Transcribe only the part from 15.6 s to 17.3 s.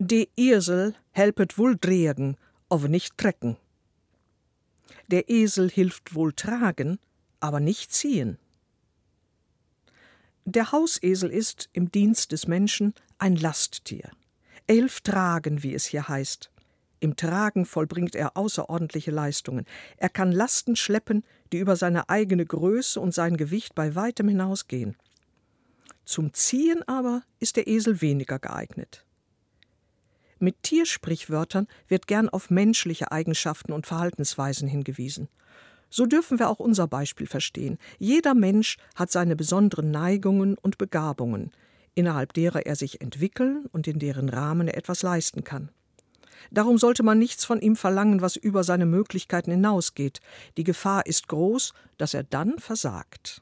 wie es hier heißt. Im